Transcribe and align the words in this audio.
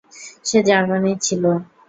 সে 0.45 0.59
জার্মানির 0.67 1.17
ছিল। 1.21 1.43